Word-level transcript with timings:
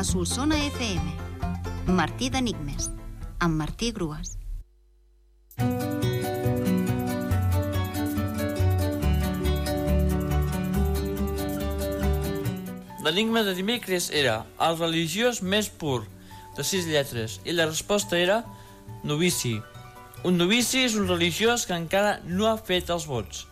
a 0.00 0.04
Solsona 0.04 0.56
FM. 0.56 1.92
Martí 1.92 2.30
d'Enigmes, 2.32 2.86
amb 3.44 3.58
Martí 3.60 3.90
Grues. 3.92 4.30
L'enigma 13.04 13.44
de 13.44 13.52
dimecres 13.58 14.08
era 14.08 14.38
el 14.56 14.80
religiós 14.80 15.42
més 15.44 15.68
pur, 15.68 16.06
de 16.56 16.64
sis 16.64 16.88
lletres, 16.88 17.36
i 17.44 17.52
la 17.52 17.68
resposta 17.68 18.16
era 18.16 18.40
novici. 19.04 19.58
Un 20.24 20.40
novici 20.40 20.86
és 20.86 20.96
un 20.96 21.12
religiós 21.12 21.68
que 21.68 21.76
encara 21.76 22.22
no 22.24 22.48
ha 22.48 22.56
fet 22.56 22.88
els 22.88 23.04
vots. 23.04 23.44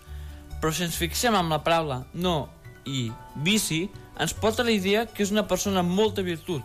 Però 0.63 0.73
si 0.73 0.89
ens 0.89 0.97
fixem 0.97 1.37
en 1.37 1.53
la 1.53 1.61
paraula 1.61 2.07
no 2.17 2.39
i 2.89 3.05
vici, 3.45 3.85
ens 4.19 4.35
porta 4.35 4.67
la 4.67 4.75
idea 4.75 5.05
que 5.07 5.23
és 5.23 5.33
una 5.35 5.47
persona 5.51 5.85
amb 5.85 5.95
molta 5.95 6.25
virtut, 6.27 6.65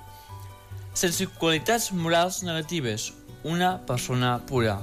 sense 0.94 1.28
qualitats 1.40 1.92
morals 1.92 2.42
negatives, 2.48 3.12
una 3.44 3.78
persona 3.86 4.38
pura. 4.48 4.80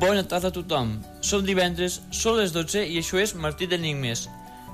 Bona 0.00 0.24
tarda 0.24 0.48
a 0.48 0.54
tothom. 0.54 0.96
Som 1.20 1.44
divendres, 1.44 2.00
són 2.10 2.38
les 2.40 2.54
12 2.56 2.86
i 2.88 2.98
això 3.00 3.20
és 3.20 3.34
Martí 3.36 3.68
d'Enigmes. 3.68 4.26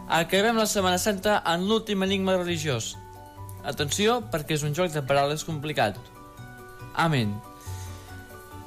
Acabem 0.09 0.59
la 0.59 0.67
Setmana 0.71 0.99
Santa 1.03 1.41
en 1.47 1.67
l'últim 1.67 2.03
enigma 2.07 2.39
religiós. 2.39 2.95
Atenció, 3.67 4.21
perquè 4.33 4.57
és 4.57 4.65
un 4.67 4.75
joc 4.75 4.95
de 4.95 5.03
paraules 5.07 5.45
complicat. 5.45 5.99
Amén. 6.95 7.35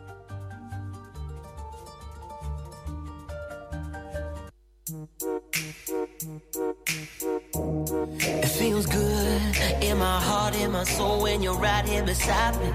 My 10.81 10.85
soul 10.85 11.21
when 11.21 11.43
you're 11.43 11.59
right 11.59 11.87
here 11.87 12.01
beside 12.01 12.59
me. 12.59 12.65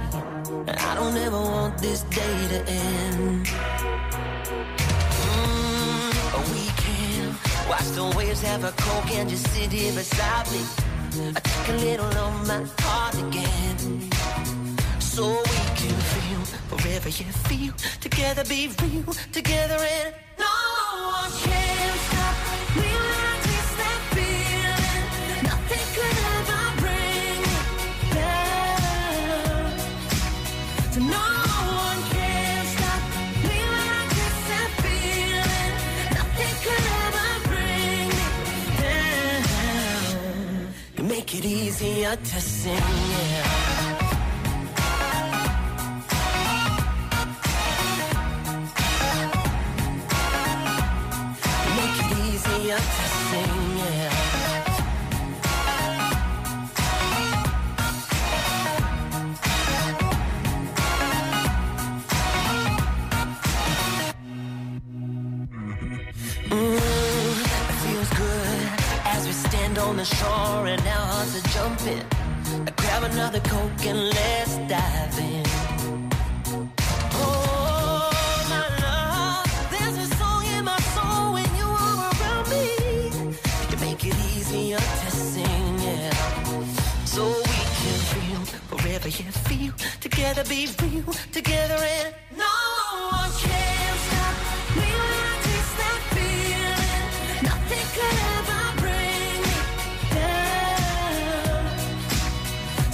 I 0.68 0.94
don't 0.94 1.16
ever 1.16 1.40
want 1.40 1.76
this 1.78 2.02
day 2.02 2.48
to 2.50 2.70
end. 2.70 3.05
Watch 7.86 7.96
the 7.96 8.16
waves 8.16 8.42
have 8.42 8.64
a 8.64 8.72
coke 8.72 9.10
and 9.12 9.28
just 9.28 9.46
sit 9.52 9.72
here 9.72 9.92
beside 9.92 10.50
me. 10.52 10.60
I 11.34 11.40
take 11.40 11.68
a 11.68 11.78
little 11.84 12.06
of 12.06 12.46
my 12.46 12.64
heart 12.80 13.14
again. 13.14 14.10
So 15.00 15.24
we 15.26 15.60
can 15.76 15.94
feel 16.12 16.40
forever 16.68 17.08
you 17.08 17.24
feel. 17.48 17.74
Together 18.00 18.44
be 18.44 18.68
real, 18.82 19.12
together 19.32 19.76
and 19.76 20.14
make 41.26 41.44
it 41.44 41.44
easier 41.44 42.14
to 42.14 42.40
sing, 42.40 42.72
yeah. 42.72 43.42
Make 51.76 51.98
it 52.04 52.18
easier 52.28 52.76
to 52.76 53.06
sing, 53.26 53.76
yeah. 53.76 54.55
On 69.86 69.96
the 69.96 70.04
shore 70.04 70.66
and 70.66 70.80
our 70.80 71.06
hearts 71.12 71.36
are 71.38 71.48
jumping. 71.54 72.02
I 72.66 72.70
grab 72.76 73.02
another 73.04 73.40
coke 73.40 73.86
and 73.86 74.00
let's 74.10 74.56
dive 74.72 75.18
in. 75.18 75.46
Oh, 77.14 78.10
my 78.52 78.66
love, 78.84 79.70
there's 79.70 79.98
a 80.06 80.08
song 80.16 80.44
in 80.56 80.64
my 80.64 80.80
soul 80.94 81.34
when 81.34 81.50
you 81.60 81.68
are 81.84 81.96
around 82.10 82.46
me. 82.50 82.66
You 83.70 83.76
make 83.80 84.04
it 84.04 84.16
easier 84.34 84.78
to 84.78 85.10
sing, 85.10 85.78
yeah. 85.78 86.10
So 87.04 87.22
we 87.24 87.62
can 87.80 88.00
feel 88.12 88.42
you 89.06 89.32
feel. 89.48 89.72
Together 90.00 90.42
be 90.44 90.68
real, 90.82 91.12
together 91.32 91.78
and 91.78 92.14
no 92.36 92.56
one 93.12 93.30
can 93.38 93.55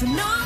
ever 0.04 0.16
bring 0.16 0.41